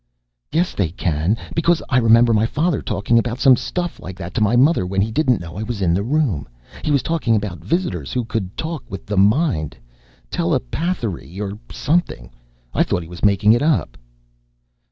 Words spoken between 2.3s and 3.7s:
my father talking about some